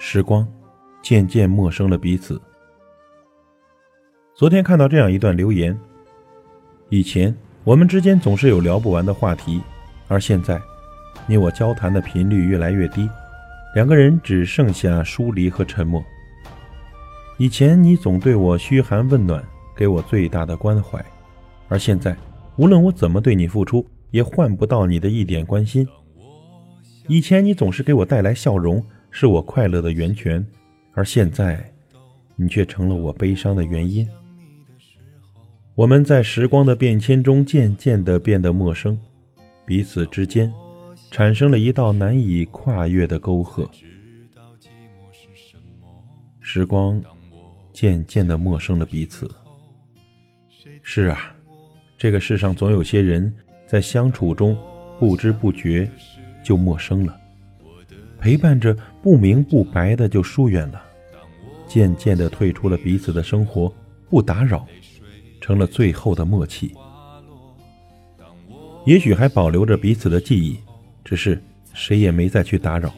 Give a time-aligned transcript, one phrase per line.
[0.00, 0.48] 时光
[1.02, 2.40] 渐渐陌生了彼此。
[4.34, 5.78] 昨天看到这样一段留言：
[6.88, 9.60] 以前我们之间总是有聊不完的话题，
[10.06, 10.58] 而现在，
[11.26, 13.06] 你我交谈的频率越来越低，
[13.74, 16.02] 两个人只剩下疏离和沉默。
[17.38, 19.42] 以前你总对我嘘寒问暖，
[19.74, 21.02] 给我最大的关怀，
[21.68, 22.16] 而现在，
[22.56, 25.88] 无论我怎么对你付出，也换不到你的一点关心。
[27.06, 28.84] 以前你总是给我带来笑容。
[29.10, 30.46] 是我快乐的源泉，
[30.92, 31.72] 而现在，
[32.36, 34.06] 你却成了我悲伤的原因。
[35.74, 38.98] 我们在时光的变迁中渐渐地变得陌生，
[39.64, 40.52] 彼此之间
[41.10, 43.68] 产生了一道难以跨越的沟壑。
[46.38, 47.02] 时光
[47.80, 49.30] 渐渐的陌生了彼此。
[50.82, 51.32] 是啊，
[51.96, 53.32] 这个世上总有些人
[53.68, 54.58] 在相处中
[54.98, 55.88] 不知不觉
[56.42, 57.16] 就陌生了。
[58.18, 60.82] 陪伴着不明不白的就疏远了，
[61.68, 63.72] 渐渐的退出了彼此的生活，
[64.10, 64.66] 不打扰，
[65.40, 66.74] 成了最后的默契。
[68.84, 70.58] 也许还保留着彼此的记忆，
[71.04, 71.40] 只是
[71.74, 72.92] 谁也没再去打扰。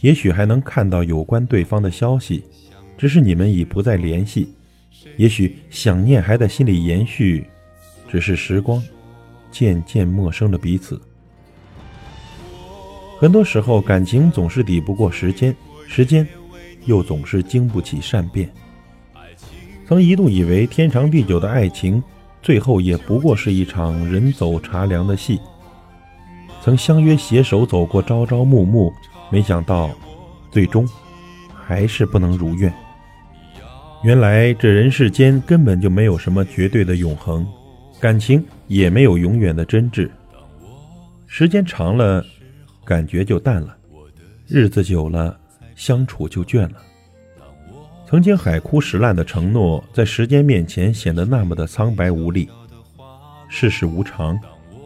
[0.00, 2.42] 也许还能看到有关对方的消息，
[3.02, 4.54] 只是你们已不再联系。
[5.16, 7.44] 也许想念还在心里延续，
[8.08, 8.80] 只是时光
[9.50, 11.02] 渐渐陌生了彼此。
[13.18, 15.52] 很多时候，感情总是抵不过时间，
[15.88, 16.24] 时间
[16.84, 18.48] 又总是经不起善变。
[19.84, 22.00] 曾一度以为天长地久的爱情，
[22.40, 25.40] 最后也不过是一场人走茶凉的戏。
[26.62, 28.92] 曾相约携手走过朝朝暮暮，
[29.28, 29.90] 没想到
[30.52, 30.88] 最终
[31.52, 32.72] 还是不能如愿。
[34.02, 37.46] 原来这人世间根本就没有什么绝对的永恒，
[38.00, 40.10] 感情也没有永远的真挚。
[41.26, 42.24] 时间长了。
[42.84, 43.76] 感觉就淡了，
[44.48, 45.38] 日子久了，
[45.76, 46.82] 相处就倦了。
[48.04, 52.48] 曾经海枯石烂的承诺，在时间面前显得那么的苍白无力。
[53.48, 54.36] 世事无常，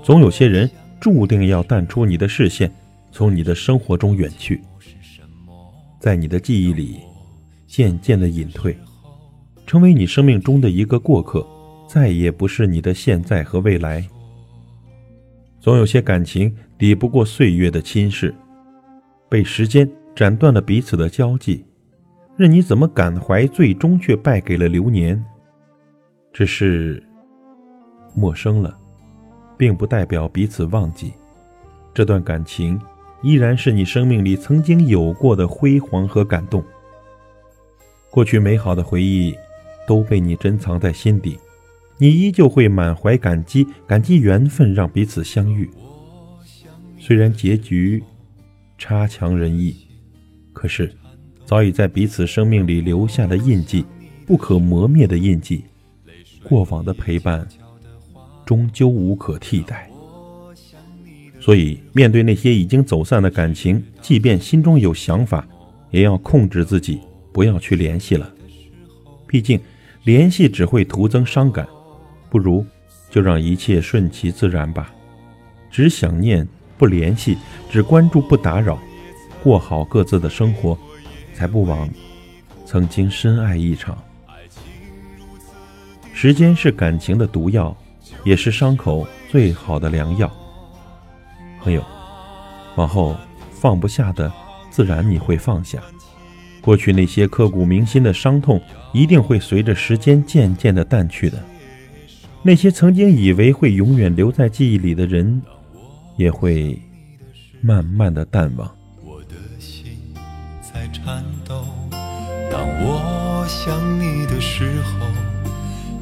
[0.02, 2.70] 总有些人注定要淡出你的视线，
[3.10, 4.60] 从你的生活中远去，
[5.98, 7.00] 在你的记忆里
[7.66, 8.76] 渐渐的隐退，
[9.66, 11.44] 成为你生命中的一个过客，
[11.88, 14.06] 再也不是你的现在和未来。
[15.60, 18.32] 总有些感情抵不过岁月的侵蚀，
[19.28, 21.64] 被时间斩断了彼此的交际，
[22.36, 25.22] 任你怎么感怀，最终却败给了流年。
[26.32, 27.02] 只是
[28.14, 28.78] 陌生了，
[29.56, 31.12] 并不代表彼此忘记，
[31.92, 32.80] 这段感情
[33.22, 36.62] 依然是你生命里曾经有过的辉煌和感动。
[38.10, 39.34] 过去美好的回忆
[39.86, 41.38] 都被你珍藏在心底。
[41.98, 45.70] 你依旧会满怀感激，感激缘分让彼此相遇。
[46.98, 48.02] 虽然结局
[48.76, 49.74] 差强人意，
[50.52, 50.92] 可是
[51.44, 53.84] 早已在彼此生命里留下的印记，
[54.26, 55.64] 不可磨灭的印记。
[56.42, 57.46] 过往的陪伴
[58.44, 59.90] 终究无可替代。
[61.40, 65.46] 所以，面对那些已经走散的感情，即便心中有想法，
[65.90, 67.00] 也要控制自己，
[67.32, 68.32] 不要去联系了。
[69.28, 69.60] 毕竟，
[70.06, 71.66] 联系只会徒增伤感。
[72.30, 72.64] 不如
[73.10, 74.92] 就让一切顺其自然吧，
[75.68, 76.46] 只想念
[76.78, 77.36] 不联系，
[77.68, 78.78] 只关注不打扰，
[79.42, 80.78] 过好各自的生活，
[81.34, 81.88] 才不枉
[82.64, 83.98] 曾经深爱一场。
[86.14, 87.76] 时间是感情的毒药，
[88.22, 90.30] 也是伤口最好的良药。
[91.60, 91.82] 朋友，
[92.76, 93.16] 往后
[93.50, 94.32] 放不下的，
[94.70, 95.80] 自然你会放下。
[96.66, 98.60] 过去那些刻骨铭心的伤痛，
[98.92, 101.38] 一定会随着时间渐渐的淡去的。
[102.42, 105.40] 那些曾经以为会永远留在记忆里的人，
[106.16, 106.76] 也会
[107.60, 108.68] 慢慢的淡忘。
[109.04, 109.96] 我的心
[110.60, 111.64] 在颤抖，
[112.50, 115.06] 当我想你的时候，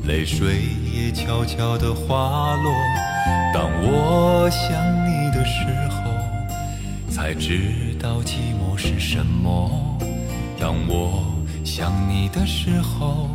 [0.08, 0.62] 泪水
[0.94, 2.72] 也悄悄的滑落。
[3.52, 4.70] 当我想
[5.04, 6.10] 你的时候，
[7.10, 7.60] 才知
[8.00, 9.73] 道寂寞是什么。
[10.64, 11.22] 当我
[11.62, 13.28] 想你的时候，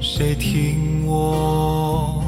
[0.00, 2.24] 谁听我？